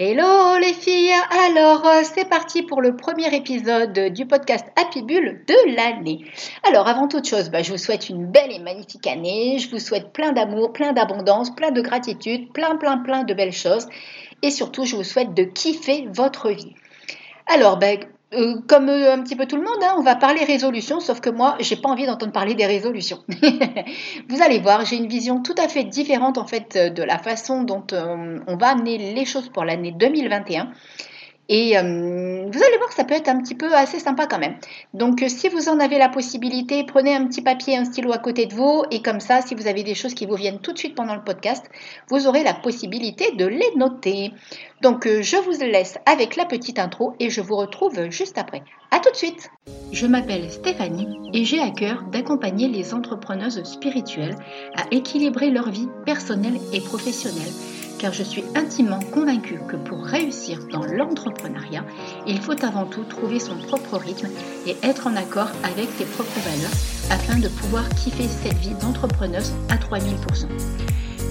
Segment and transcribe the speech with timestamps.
[0.00, 1.12] Hello les filles,
[1.48, 6.24] alors euh, c'est parti pour le premier épisode du podcast Happy Bull de l'année.
[6.62, 9.80] Alors avant toute chose, bah, je vous souhaite une belle et magnifique année, je vous
[9.80, 13.88] souhaite plein d'amour, plein d'abondance, plein de gratitude, plein plein plein de belles choses
[14.42, 16.76] et surtout je vous souhaite de kiffer votre vie.
[17.48, 17.96] Alors, bah,
[18.34, 21.20] euh, comme euh, un petit peu tout le monde, hein, on va parler résolution, sauf
[21.20, 23.24] que moi, j'ai pas envie d'entendre parler des résolutions.
[24.28, 27.18] Vous allez voir, j'ai une vision tout à fait différente en fait euh, de la
[27.18, 30.70] façon dont on va amener les choses pour l'année 2021.
[31.48, 31.82] Et euh,
[32.52, 34.56] vous allez voir que ça peut être un petit peu assez sympa quand même.
[34.92, 38.18] Donc euh, si vous en avez la possibilité, prenez un petit papier, un stylo à
[38.18, 40.72] côté de vous et comme ça, si vous avez des choses qui vous viennent tout
[40.72, 41.64] de suite pendant le podcast,
[42.10, 44.32] vous aurez la possibilité de les noter.
[44.82, 48.62] Donc euh, je vous laisse avec la petite intro et je vous retrouve juste après.
[48.90, 49.50] A tout de suite
[49.92, 54.36] Je m'appelle Stéphanie et j'ai à cœur d'accompagner les entrepreneuses spirituelles
[54.76, 57.52] à équilibrer leur vie personnelle et professionnelle
[57.98, 61.84] car je suis intimement convaincue que pour réussir dans l'entrepreneuriat,
[62.26, 64.28] il faut avant tout trouver son propre rythme
[64.66, 66.70] et être en accord avec ses propres valeurs
[67.10, 70.46] afin de pouvoir kiffer cette vie d'entrepreneuse à 3000%.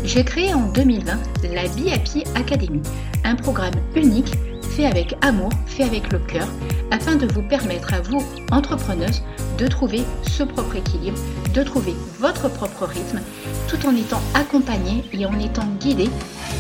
[0.04, 1.18] J'ai créé en 2020
[1.54, 2.82] la Be Happy Academy,
[3.24, 4.34] un programme unique
[4.78, 6.48] fait avec amour, fait avec le cœur,
[6.92, 9.24] afin de vous permettre à vous, entrepreneuses,
[9.58, 11.18] de trouver ce propre équilibre,
[11.58, 13.20] de trouver votre propre rythme,
[13.68, 16.08] tout en étant accompagné et en étant guidé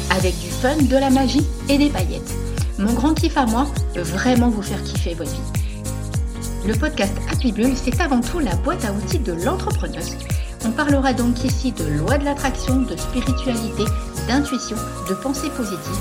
[0.09, 2.33] avec du fun, de la magie et des paillettes.
[2.79, 6.67] Mon grand kiff à moi, vraiment vous faire kiffer votre vie.
[6.67, 10.17] Le podcast Happy Bull, c'est avant tout la boîte à outils de l'entrepreneuse.
[10.65, 13.83] On parlera donc ici de loi de l'attraction, de spiritualité,
[14.27, 15.97] d'intuition, de pensée positive,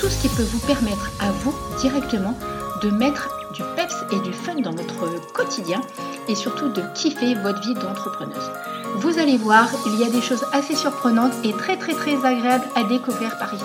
[0.00, 2.38] tout ce qui peut vous permettre à vous directement
[2.82, 5.80] de mettre du peps et du fun dans votre quotidien
[6.28, 8.50] et surtout de kiffer votre vie d'entrepreneuse.
[8.96, 12.66] Vous allez voir, il y a des choses assez surprenantes et très très très agréables
[12.74, 13.64] à découvrir par ici.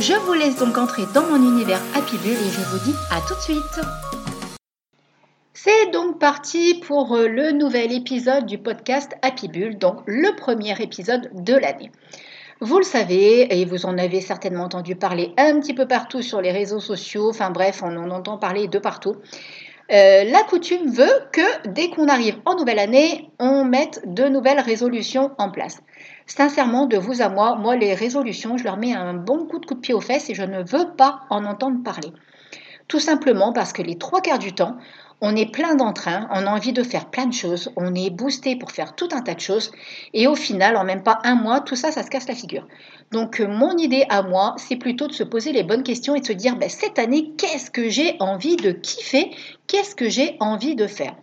[0.00, 3.20] Je vous laisse donc entrer dans mon univers Happy Bull et je vous dis à
[3.20, 3.80] tout de suite.
[5.52, 10.74] C'est donc parti pour euh, le nouvel épisode du podcast Happy Bull, donc le premier
[10.82, 11.90] épisode de l'année.
[12.60, 16.40] Vous le savez, et vous en avez certainement entendu parler un petit peu partout sur
[16.40, 19.16] les réseaux sociaux, enfin bref, on en entend parler de partout.
[19.92, 24.60] Euh, la coutume veut que dès qu'on arrive en nouvelle année, on mette de nouvelles
[24.60, 25.82] résolutions en place.
[26.26, 29.66] Sincèrement, de vous à moi, moi les résolutions, je leur mets un bon coup de
[29.66, 32.12] coup de pied aux fesses et je ne veux pas en entendre parler.
[32.88, 34.76] Tout simplement parce que les trois quarts du temps,
[35.20, 38.56] on est plein d'entrain, on a envie de faire plein de choses, on est boosté
[38.56, 39.72] pour faire tout un tas de choses,
[40.12, 42.66] et au final, en même pas un mois, tout ça, ça se casse la figure.
[43.10, 46.20] Donc, euh, mon idée à moi, c'est plutôt de se poser les bonnes questions et
[46.20, 49.30] de se dire, ben, cette année, qu'est-ce que j'ai envie de kiffer
[49.66, 51.14] Qu'est-ce que j'ai envie de faire?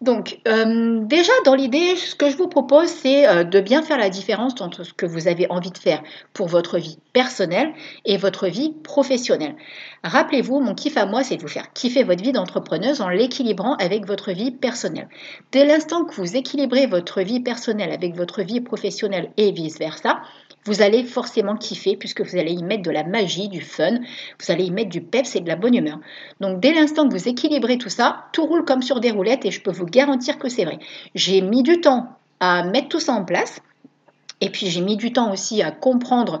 [0.00, 3.98] Donc, euh, déjà, dans l'idée, ce que je vous propose, c'est euh, de bien faire
[3.98, 6.02] la différence entre ce que vous avez envie de faire
[6.32, 7.74] pour votre vie personnelle
[8.06, 9.56] et votre vie professionnelle.
[10.02, 13.74] Rappelez-vous, mon kiff à moi, c'est de vous faire kiffer votre vie d'entrepreneuse en l'équilibrant
[13.74, 15.08] avec votre vie personnelle.
[15.52, 20.22] Dès l'instant que vous équilibrez votre vie personnelle avec votre vie professionnelle et vice-versa,
[20.64, 23.98] vous allez forcément kiffer puisque vous allez y mettre de la magie, du fun,
[24.38, 25.98] vous allez y mettre du peps et de la bonne humeur.
[26.40, 29.50] Donc dès l'instant que vous équilibrez tout ça, tout roule comme sur des roulettes et
[29.50, 30.78] je peux vous garantir que c'est vrai.
[31.14, 33.60] J'ai mis du temps à mettre tout ça en place.
[34.42, 36.40] Et puis j'ai mis du temps aussi à comprendre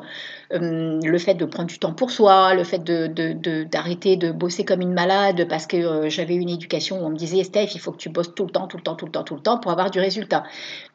[0.52, 4.92] le fait de prendre du temps pour soi, le fait d'arrêter de, bosser comme une
[4.92, 7.98] malade parce que euh, j'avais une éducation où on me disait Steph, il faut que
[7.98, 9.70] tu bosses tout le temps, tout le temps, tout le temps, tout le temps pour
[9.70, 10.44] avoir du résultat.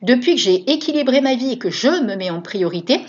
[0.02, 3.00] Depuis que j'ai équilibré ma vie et que je me mets en priorité,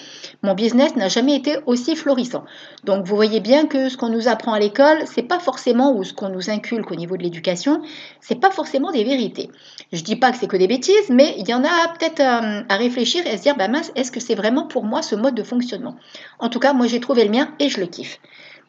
[0.42, 2.44] mon business n'a jamais été aussi florissant.
[2.84, 6.04] Donc vous voyez bien que ce qu'on nous apprend à l'école, c'est pas forcément ou
[6.04, 7.82] ce qu'on nous inculque au niveau de l'éducation,
[8.20, 9.50] c'est pas forcément des vérités.
[9.92, 12.62] Je dis pas que c'est que des bêtises, mais il y en a peut-être à,
[12.68, 15.16] à, réfléchir et à se dire bah mince, est-ce que c'est vraiment pour moi ce
[15.16, 15.96] mode de fonctionnement?
[16.38, 18.18] En tout cas, moi j'ai trouvé le mien et je le kiffe.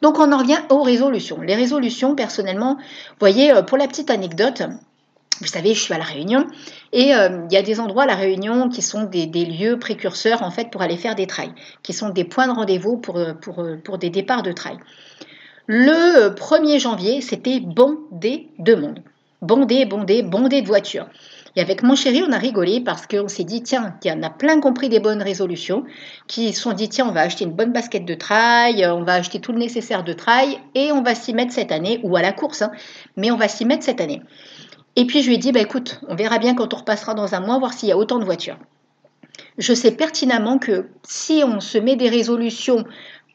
[0.02, 1.42] Donc on en revient aux résolutions.
[1.42, 4.64] Les résolutions, personnellement, vous voyez, euh, pour la petite anecdote,
[5.40, 6.48] vous savez, je suis à La Réunion
[6.94, 10.42] et euh, il y a des endroits à La Réunion qui sont des, lieux précurseurs
[10.42, 13.34] en fait pour aller faire des trails, qui sont des points de rendez-vous pour, euh,
[13.34, 14.78] pour, pour des départs de trail.
[15.68, 19.00] Le 1er janvier, c'était bondé de monde.
[19.42, 21.08] Bondé, bondé, bondé de voitures.
[21.58, 24.22] Et avec mon chéri, on a rigolé parce qu'on s'est dit, tiens, il y en
[24.22, 25.86] a plein compris des bonnes résolutions,
[26.28, 29.14] qui se sont dit, tiens, on va acheter une bonne basket de trail, on va
[29.14, 32.22] acheter tout le nécessaire de trail, et on va s'y mettre cette année, ou à
[32.22, 32.70] la course, hein,
[33.16, 34.22] mais on va s'y mettre cette année.
[34.96, 37.34] Et puis je lui ai dit, bah, écoute, on verra bien quand on repassera dans
[37.34, 38.60] un mois, voir s'il y a autant de voitures.
[39.58, 42.86] Je sais pertinemment que si on se met des résolutions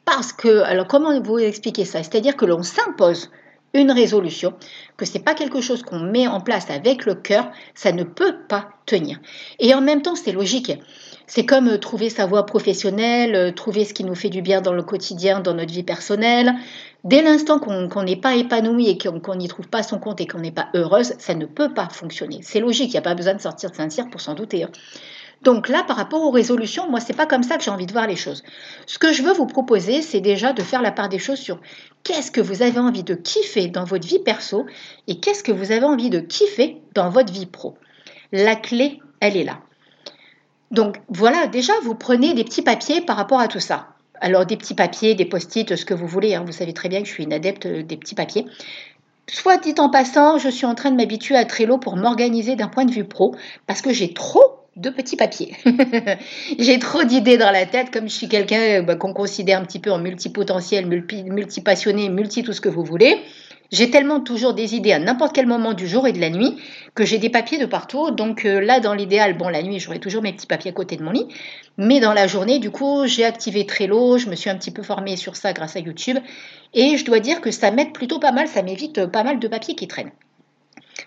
[0.05, 2.05] parce que, alors comment vous expliquer ça?
[2.05, 3.31] C'est-à-dire que l'on s'impose
[3.75, 4.55] une résolution,
[4.97, 8.37] que c'est pas quelque chose qu'on met en place avec le cœur, ça ne peut
[8.49, 9.19] pas tenir.
[9.59, 10.73] Et en même temps, c'est logique.
[11.27, 14.61] C'est comme euh, trouver sa voie professionnelle, euh, trouver ce qui nous fait du bien
[14.61, 16.53] dans le quotidien, dans notre vie personnelle.
[17.05, 20.41] Dès l'instant qu'on n'est pas épanoui et qu'on n'y trouve pas son compte et qu'on
[20.41, 22.41] n'est pas heureuse, ça ne peut pas fonctionner.
[22.43, 24.65] C'est logique, il n'y a pas besoin de sortir de Saint-Cyr pour s'en douter.
[24.65, 24.71] Hein.
[25.43, 27.93] Donc là, par rapport aux résolutions, moi, c'est pas comme ça que j'ai envie de
[27.93, 28.43] voir les choses.
[28.87, 31.61] Ce que je veux vous proposer, c'est déjà de faire la part des choses sur
[32.05, 34.67] qu'est-ce que vous avez envie de kiffer dans votre vie perso
[35.09, 37.77] et qu'est-ce que vous avez envie de kiffer dans votre vie pro.
[38.31, 39.59] La clé, elle est là.
[40.71, 43.89] Donc voilà, déjà, vous prenez des petits papiers par rapport à tout ça.
[44.21, 46.35] Alors des petits papiers, des post-it, ce que vous voulez.
[46.37, 46.45] Hein.
[46.47, 48.47] Vous savez très bien que je suis une adepte des petits papiers.
[49.29, 52.69] Soit dit en passant, je suis en train de m'habituer à Trello pour m'organiser d'un
[52.69, 53.35] point de vue pro
[53.67, 55.55] parce que j'ai trop de petits papiers.
[56.59, 59.79] J'ai trop d'idées dans la tête, comme je suis quelqu'un bah, qu'on considère un petit
[59.79, 63.19] peu en multipotentiel, multi, multipassionné, multi tout ce que vous voulez.
[63.73, 66.57] J'ai tellement toujours des idées à n'importe quel moment du jour et de la nuit
[66.95, 68.11] que j'ai des papiers de partout.
[68.11, 70.97] Donc euh, là, dans l'idéal, bon, la nuit, j'aurai toujours mes petits papiers à côté
[70.97, 71.27] de mon lit.
[71.79, 74.19] Mais dans la journée, du coup, j'ai activé Trello.
[74.19, 76.19] Je me suis un petit peu formée sur ça grâce à YouTube.
[76.75, 78.47] Et je dois dire que ça m'aide plutôt pas mal.
[78.47, 80.13] Ça m'évite pas mal de papiers qui traînent.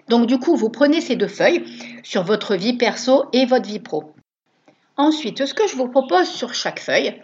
[0.10, 1.64] Donc du coup, vous prenez ces deux feuilles
[2.04, 4.14] sur votre vie perso et votre vie pro.
[4.98, 7.22] Ensuite, ce que je vous propose sur chaque feuille,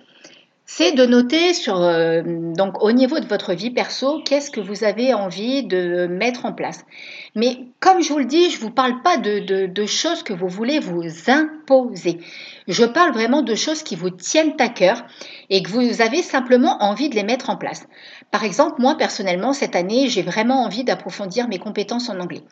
[0.65, 4.83] c'est de noter sur, euh, donc au niveau de votre vie perso, qu'est-ce que vous
[4.83, 6.85] avez envie de mettre en place.
[7.33, 10.33] Mais comme je vous le dis, je ne vous parle pas de, de, choses que
[10.33, 12.19] vous voulez vous imposer.
[12.67, 15.05] Je parle vraiment de choses qui vous tiennent à cœur
[15.49, 17.87] et que vous avez simplement envie de les mettre en place.
[18.31, 22.43] Par exemple, moi personnellement, cette année, j'ai vraiment envie d'approfondir mes compétences en anglais.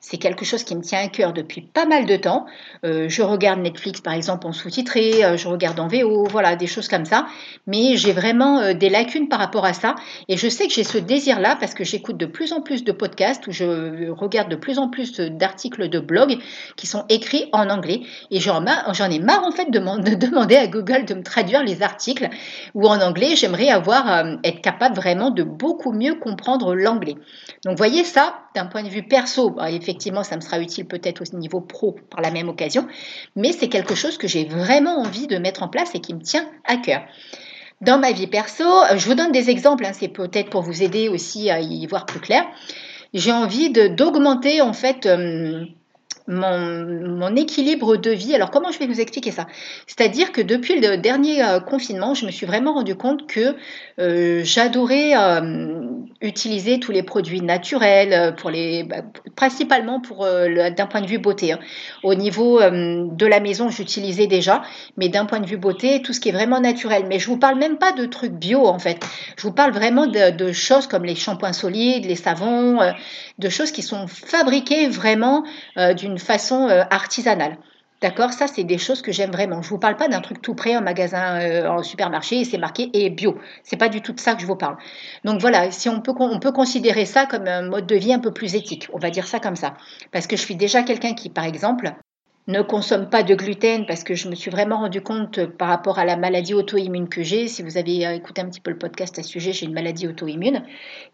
[0.00, 2.46] C'est quelque chose qui me tient à cœur depuis pas mal de temps.
[2.84, 6.66] Euh, je regarde Netflix par exemple en sous-titré, euh, je regarde en VO, voilà, des
[6.66, 7.26] choses comme ça.
[7.66, 9.96] Mais j'ai vraiment euh, des lacunes par rapport à ça.
[10.28, 12.92] Et je sais que j'ai ce désir-là parce que j'écoute de plus en plus de
[12.92, 16.38] podcasts ou je regarde de plus en plus d'articles de blog
[16.76, 18.02] qui sont écrits en anglais.
[18.30, 21.82] Et j'en ai marre en fait de, de, demander à Google de me traduire les
[21.82, 22.28] articles
[22.74, 23.36] ou en anglais.
[23.36, 27.16] J'aimerais avoir, être capable vraiment de beaucoup mieux comprendre l'anglais.
[27.64, 31.36] Donc voyez ça, d'un point de vue perso, effectivement, ça me sera utile peut-être au
[31.36, 32.86] niveau pro par la même occasion,
[33.34, 36.20] mais c'est quelque chose que j'ai vraiment envie de mettre en place et qui me
[36.20, 37.02] tient à cœur.
[37.82, 40.82] Dans ma vie perso, euh, je vous donne des exemples, hein, c'est peut-être pour vous
[40.82, 42.46] aider aussi à y voir plus clair.
[43.16, 45.64] J'ai envie d'augmenter en fait euh,
[46.28, 48.34] mon, équilibre de vie.
[48.34, 49.46] Alors comment je vais vous expliquer ça?
[49.86, 53.56] C'est-à-dire que depuis le dernier euh, confinement, je me suis vraiment rendu compte que
[53.98, 55.14] euh, j'adorais
[56.20, 59.02] utiliser tous les produits naturels, pour les, bah,
[59.34, 61.52] principalement pour d'un point de vue beauté.
[61.52, 61.58] Hein.
[62.02, 64.62] Au niveau de la maison, j'utilisais déjà,
[64.96, 67.04] mais d'un point de vue beauté, tout ce qui est vraiment naturel.
[67.08, 69.04] Mais je vous parle même pas de trucs bio en fait.
[69.36, 72.78] Je vous parle vraiment de, choses comme les shampoings solides, les savons,
[73.38, 75.44] de choses qui sont fabriquées vraiment
[75.96, 77.58] d'une façon euh, artisanale.
[78.02, 79.62] D'accord Ça, c'est des choses que j'aime vraiment.
[79.62, 82.44] Je ne vous parle pas d'un truc tout prêt en magasin, euh, en supermarché, et
[82.44, 83.38] c'est marqué et bio.
[83.64, 84.76] C'est pas du tout de ça que je vous parle.
[85.24, 88.18] Donc voilà, si on peut, on peut considérer ça comme un mode de vie un
[88.18, 88.88] peu plus éthique.
[88.92, 89.74] On va dire ça comme ça.
[90.12, 91.94] Parce que je suis déjà quelqu'un qui, par exemple,
[92.48, 95.98] ne consomme pas de gluten parce que je me suis vraiment rendu compte par rapport
[95.98, 97.48] à la maladie auto-immune que j'ai.
[97.48, 100.06] Si vous avez écouté un petit peu le podcast à ce sujet, j'ai une maladie
[100.06, 100.62] auto-immune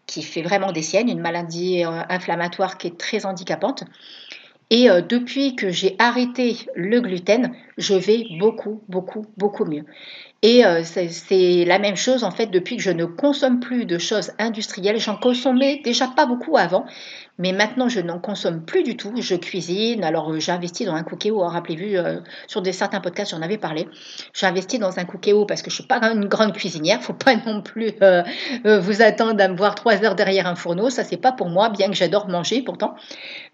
[0.05, 3.83] qui fait vraiment des siennes, une maladie euh, inflammatoire qui est très handicapante.
[4.69, 9.85] Et euh, depuis que j'ai arrêté le gluten, je vais beaucoup, beaucoup, beaucoup mieux.
[10.41, 13.97] Et euh, c'est la même chose en fait depuis que je ne consomme plus de
[13.97, 14.99] choses industrielles.
[14.99, 16.85] J'en consommais déjà pas beaucoup avant,
[17.39, 19.11] mais maintenant, je n'en consomme plus du tout.
[19.19, 20.03] Je cuisine.
[20.03, 21.39] Alors, euh, j'ai investi dans un cookéo.
[21.39, 23.87] Rappelez-vous, euh, sur des, certains podcasts, j'en avais parlé.
[24.33, 26.99] J'ai investi dans un cookéo parce que je ne suis pas une grande cuisinière.
[27.01, 28.21] Il faut pas non plus euh,
[28.63, 30.91] vous attendre à me voir trois heures derrière un fourneau.
[30.91, 32.93] Ça, c'est pas pour moi, bien que j'adore manger pourtant.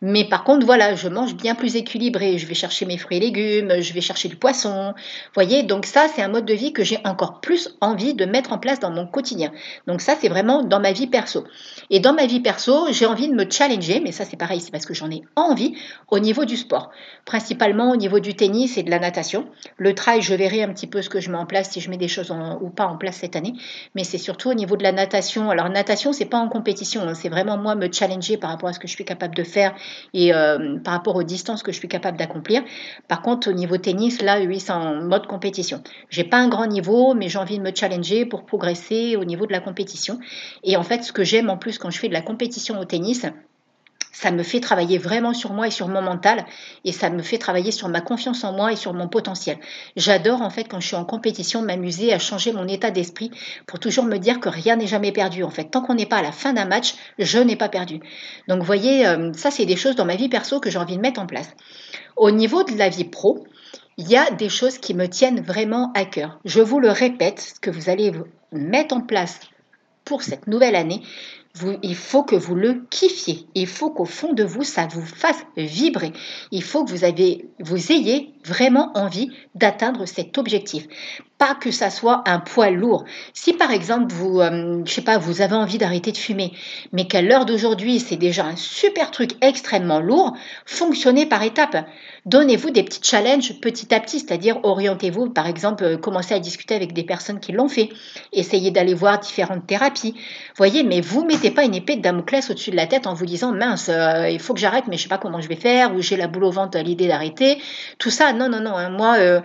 [0.02, 2.38] Mais par contre, voilà, je mange bien plus équilibré.
[2.38, 3.80] Je vais chercher mes fruits et légumes.
[3.80, 4.94] Je vais chercher du poisson.
[4.94, 8.26] Vous voyez, donc ça, c'est un mode de vie que j'ai encore plus envie de
[8.26, 9.54] mettre en place dans mon quotidien.
[9.88, 11.46] Donc ça, c'est vraiment dans ma vie perso.
[11.90, 13.69] Et dans ma vie perso, j'ai envie de me challenger
[14.04, 15.76] mais ça c'est pareil, c'est parce que j'en ai envie
[16.10, 16.90] au niveau du sport,
[17.26, 19.48] principalement au niveau du tennis et de la natation.
[19.78, 21.90] Le trail, je verrai un petit peu ce que je mets en place, si je
[21.90, 23.54] mets des choses ou pas en place cette année,
[23.96, 25.50] mais c'est surtout au niveau de la natation.
[25.50, 27.14] Alors natation, c'est pas en compétition, hein.
[27.14, 29.76] c'est vraiment moi me challenger par rapport à ce que je suis capable de faire
[30.14, 32.64] et euh, par rapport aux distances que je suis capable d'accomplir.
[33.08, 35.84] Par contre, au niveau tennis, là, oui, c'est en mode compétition.
[36.10, 39.46] J'ai pas un grand niveau, mais j'ai envie de me challenger pour progresser au niveau
[39.46, 40.20] de la compétition.
[40.64, 42.86] Et en fait, ce que j'aime en plus quand je fais de la compétition au
[42.86, 43.26] tennis,
[44.12, 46.46] ça me fait travailler vraiment sur moi et sur mon mental
[46.84, 49.58] et ça me fait travailler sur ma confiance en moi et sur mon potentiel.
[49.96, 53.32] J'adore en fait quand je suis en compétition m'amuser à changer mon état d'esprit
[53.66, 55.66] pour toujours me dire que rien n'est jamais perdu en fait.
[55.66, 58.00] Tant qu'on n'est pas à la fin d'un match, je n'ai pas perdu.
[58.48, 60.98] Donc vous voyez, euh, ça c'est des choses dans ma vie perso que j'ai envie
[60.98, 61.50] de mettre en place.
[62.16, 63.46] Au niveau de la vie pro,
[63.98, 66.40] il y a des choses qui me tiennent vraiment à cœur.
[66.46, 68.12] Je vous le répète, ce que vous allez
[68.52, 69.40] mettre en place
[70.06, 71.02] pour cette nouvelle année,
[71.84, 73.48] il faut que vous le kiffiez.
[73.56, 76.14] Il faut qu'au fond de vous, ça vous fasse vibrer.
[76.52, 80.88] Il faut que vous, ayez vraiment envie d'atteindre cet objectif.
[81.40, 83.06] Pas que ça soit un poids lourd.
[83.34, 86.52] Si par exemple vous, euh, je sais pas, vous avez envie d'arrêter de fumer,
[86.92, 91.88] mais qu'à l'heure d'aujourd'hui c'est déjà un super truc extrêmement lourd, fonctionnez par étapes.
[92.26, 96.76] Donnez-vous des petits challenges petit à petit, c'est-à-dire orientez-vous, par exemple, euh, commencez à discuter
[96.76, 97.90] avec des personnes qui l'ont fait,
[98.34, 100.16] essayez d'aller voir différentes thérapies.
[100.58, 103.26] Voyez, mais vous mettez pas une épée de Damoclès au-dessus de la tête en vous
[103.26, 105.96] disant mince, euh, il faut que j'arrête, mais je sais pas comment je vais faire,
[105.96, 107.62] ou j'ai la boule au ventre à l'idée d'arrêter.
[107.98, 108.76] Tout ça, non, non, non.
[108.76, 108.90] Hein.
[108.90, 109.42] Moi,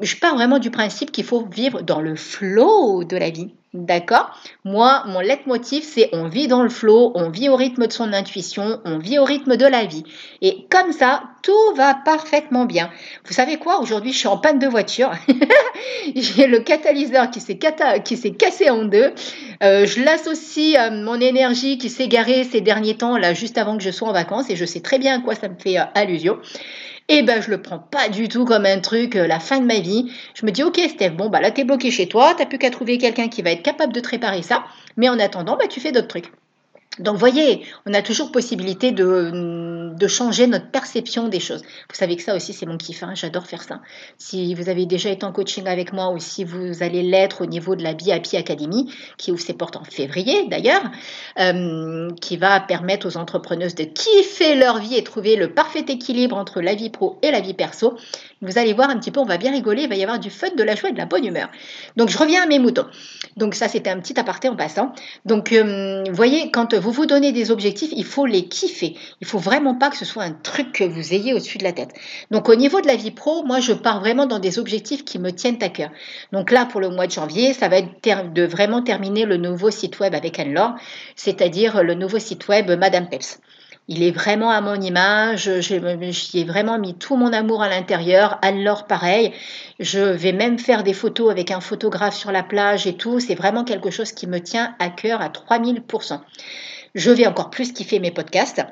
[0.00, 3.52] je pars vraiment du principe qu'il faut vivre dans le flow de la vie.
[3.74, 4.30] D'accord?
[4.64, 8.12] Moi, mon leitmotiv, c'est on vit dans le flow, on vit au rythme de son
[8.12, 10.04] intuition, on vit au rythme de la vie.
[10.42, 12.88] Et comme ça, tout va parfaitement bien.
[13.24, 13.80] Vous savez quoi?
[13.80, 15.10] Aujourd'hui, je suis en panne de voiture.
[16.14, 19.12] J'ai le catalyseur qui s'est, cassé en deux.
[19.64, 23.76] Euh, je l'associe à mon énergie qui s'est garée ces derniers temps, là, juste avant
[23.76, 25.80] que je sois en vacances, et je sais très bien à quoi ça me fait
[25.80, 26.38] euh, allusion
[27.08, 29.60] et eh ben je le prends pas du tout comme un truc, euh, la fin
[29.60, 30.10] de ma vie.
[30.34, 32.70] Je me dis, ok Steph, bon bah là t'es bloqué chez toi, t'as plus qu'à
[32.70, 34.64] trouver quelqu'un qui va être capable de te réparer ça,
[34.96, 36.32] mais en attendant, bah tu fais d'autres trucs.
[36.98, 39.30] Donc, voyez, on a toujours possibilité de,
[39.96, 41.62] de, changer notre perception des choses.
[41.62, 43.02] Vous savez que ça aussi, c'est mon kiff.
[43.02, 43.80] Hein, j'adore faire ça.
[44.18, 47.46] Si vous avez déjà été en coaching avec moi ou si vous allez l'être au
[47.46, 50.82] niveau de la BIAPI Academy, qui ouvre ses portes en février d'ailleurs,
[51.38, 56.36] euh, qui va permettre aux entrepreneuses de kiffer leur vie et trouver le parfait équilibre
[56.36, 57.96] entre la vie pro et la vie perso,
[58.44, 60.30] vous allez voir un petit peu, on va bien rigoler, il va y avoir du
[60.30, 61.48] fun, de la joie et de la bonne humeur.
[61.96, 62.86] Donc, je reviens à mes moutons.
[63.36, 64.92] Donc, ça, c'était un petit aparté en passant.
[65.24, 68.96] Donc, euh, vous voyez, quand vous vous donnez des objectifs, il faut les kiffer.
[69.20, 71.72] Il faut vraiment pas que ce soit un truc que vous ayez au-dessus de la
[71.72, 71.94] tête.
[72.32, 75.20] Donc, au niveau de la vie pro, moi, je pars vraiment dans des objectifs qui
[75.20, 75.90] me tiennent à cœur.
[76.32, 79.70] Donc, là, pour le mois de janvier, ça va être de vraiment terminer le nouveau
[79.70, 80.74] site web avec Anne-Laure,
[81.14, 83.38] c'est-à-dire le nouveau site web Madame Peps.
[83.86, 88.38] Il est vraiment à mon image, j'y ai vraiment mis tout mon amour à l'intérieur.
[88.40, 89.32] Alors pareil,
[89.78, 93.20] je vais même faire des photos avec un photographe sur la plage et tout.
[93.20, 96.18] C'est vraiment quelque chose qui me tient à cœur à 3000%.
[96.94, 98.64] Je vais encore plus kiffer mes podcasts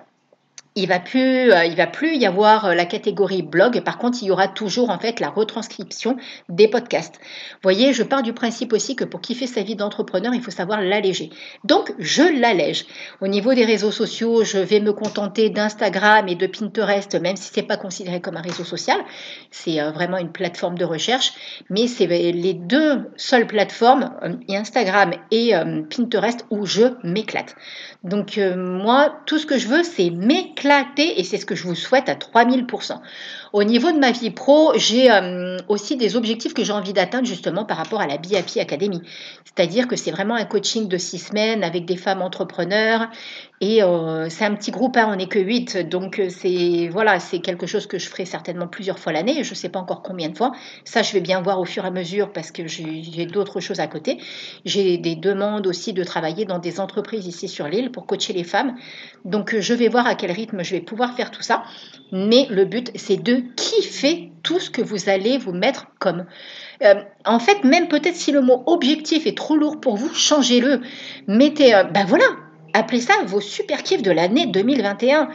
[0.74, 3.82] il va plus, euh, il va plus y avoir euh, la catégorie blog.
[3.82, 6.16] Par contre, il y aura toujours en fait la retranscription
[6.48, 7.16] des podcasts.
[7.20, 10.50] Vous voyez, je pars du principe aussi que pour kiffer sa vie d'entrepreneur, il faut
[10.50, 11.30] savoir l'alléger.
[11.64, 12.86] Donc, je l'allège.
[13.20, 17.50] Au niveau des réseaux sociaux, je vais me contenter d'Instagram et de Pinterest, même si
[17.52, 18.98] c'est pas considéré comme un réseau social.
[19.50, 21.32] C'est euh, vraiment une plateforme de recherche,
[21.68, 24.10] mais c'est les deux seules plateformes,
[24.48, 25.52] Instagram et
[25.94, 27.54] Pinterest, où je m'éclate.
[28.04, 30.61] Donc moi, tout ce que je veux, c'est m'éclater
[30.98, 33.00] et c'est ce que je vous souhaite à 3000%.
[33.52, 37.26] Au niveau de ma vie pro, j'ai euh, aussi des objectifs que j'ai envie d'atteindre
[37.26, 39.02] justement par rapport à la BIAPI Academy.
[39.44, 43.08] C'est-à-dire que c'est vraiment un coaching de six semaines avec des femmes entrepreneurs
[43.60, 47.20] et euh, c'est un petit groupe, hein, on n'est que huit, donc euh, c'est voilà,
[47.20, 49.44] c'est quelque chose que je ferai certainement plusieurs fois l'année.
[49.44, 50.52] Je ne sais pas encore combien de fois.
[50.84, 53.78] Ça, je vais bien voir au fur et à mesure parce que j'ai d'autres choses
[53.78, 54.18] à côté.
[54.64, 58.44] J'ai des demandes aussi de travailler dans des entreprises ici sur l'île pour coacher les
[58.44, 58.74] femmes.
[59.24, 61.62] Donc je vais voir à quel rythme je vais pouvoir faire tout ça.
[62.12, 66.26] Mais le but, c'est de kiffer tout ce que vous allez vous mettre comme.
[66.82, 66.94] Euh,
[67.24, 70.80] en fait, même peut-être si le mot objectif est trop lourd pour vous, changez-le.
[71.26, 72.24] Mettez, euh, ben voilà,
[72.74, 75.28] appelez ça vos super kiffs de l'année 2021.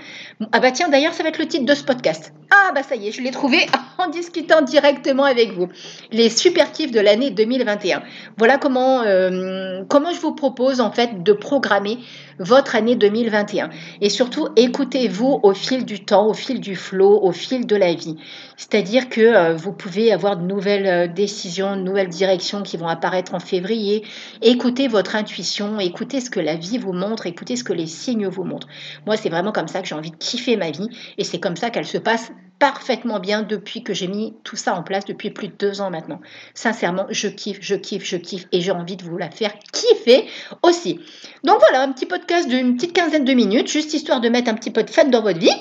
[0.51, 2.33] Ah bah tiens, d'ailleurs, ça va être le titre de ce podcast.
[2.49, 3.65] Ah bah ça y est, je l'ai trouvé
[3.97, 5.67] en discutant directement avec vous.
[6.11, 8.03] Les super kiffs de l'année 2021.
[8.37, 11.97] Voilà comment, euh, comment je vous propose en fait de programmer
[12.39, 13.69] votre année 2021.
[14.01, 17.93] Et surtout, écoutez-vous au fil du temps, au fil du flot, au fil de la
[17.93, 18.17] vie.
[18.55, 22.87] C'est-à-dire que euh, vous pouvez avoir de nouvelles euh, décisions, de nouvelles directions qui vont
[22.87, 24.03] apparaître en février.
[24.41, 28.27] Écoutez votre intuition, écoutez ce que la vie vous montre, écoutez ce que les signes
[28.27, 28.67] vous montrent.
[29.05, 31.55] Moi, c'est vraiment comme ça que j'ai envie de kiffer ma vie et c'est comme
[31.55, 35.29] ça qu'elle se passe parfaitement bien depuis que j'ai mis tout ça en place depuis
[35.29, 36.19] plus de deux ans maintenant.
[36.53, 40.27] Sincèrement, je kiffe, je kiffe, je kiffe et j'ai envie de vous la faire kiffer
[40.63, 40.99] aussi.
[41.43, 44.55] Donc voilà, un petit podcast d'une petite quinzaine de minutes, juste histoire de mettre un
[44.55, 45.51] petit peu de fête dans votre vie,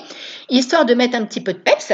[0.49, 1.93] histoire de mettre un petit peu de peps.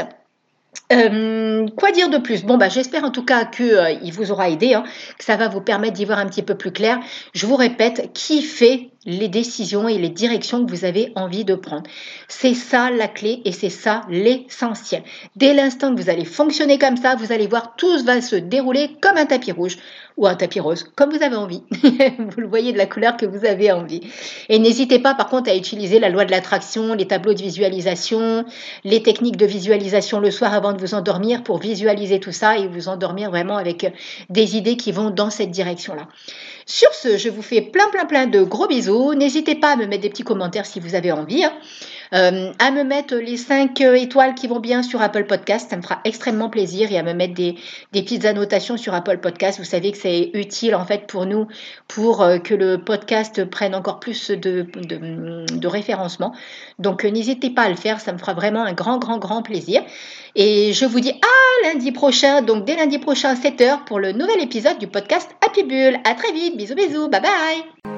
[0.92, 2.44] Euh, quoi dire de plus?
[2.44, 4.84] Bon, bah, j'espère en tout cas qu'il euh, vous aura aidé, hein,
[5.18, 6.98] que ça va vous permettre d'y voir un petit peu plus clair.
[7.32, 11.84] Je vous répète, kiffez les décisions et les directions que vous avez envie de prendre.
[12.28, 15.02] C'est ça la clé et c'est ça l'essentiel.
[15.36, 18.90] Dès l'instant que vous allez fonctionner comme ça, vous allez voir tout va se dérouler
[19.00, 19.78] comme un tapis rouge
[20.16, 21.62] ou un tapis rose, comme vous avez envie.
[21.82, 24.00] vous le voyez de la couleur que vous avez envie.
[24.48, 28.44] Et n'hésitez pas par contre à utiliser la loi de l'attraction, les tableaux de visualisation,
[28.84, 32.68] les techniques de visualisation le soir avant de vous endormir pour visualiser tout ça et
[32.68, 33.92] vous endormir vraiment avec
[34.30, 36.06] des idées qui vont dans cette direction-là.
[36.66, 38.93] Sur ce, je vous fais plein plein plein de gros bisous.
[39.14, 41.44] N'hésitez pas à me mettre des petits commentaires si vous avez envie.
[41.44, 41.52] Hein.
[42.14, 45.82] Euh, à me mettre les 5 étoiles qui vont bien sur Apple Podcast, ça me
[45.82, 47.56] fera extrêmement plaisir et à me mettre des,
[47.92, 49.58] petites annotations sur Apple Podcast.
[49.58, 51.48] Vous savez que c'est utile en fait pour nous
[51.88, 56.34] pour euh, que le podcast prenne encore plus de, de référencement.
[56.78, 59.42] Donc euh, n'hésitez pas à le faire, ça me fera vraiment un grand grand grand
[59.42, 59.82] plaisir.
[60.36, 64.12] Et je vous dis à lundi prochain, donc dès lundi prochain à 7h pour le
[64.12, 65.98] nouvel épisode du podcast Happy Bull.
[66.04, 67.93] À très vite, bisous bisous, bye bye